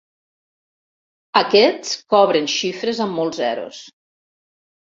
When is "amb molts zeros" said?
3.07-3.85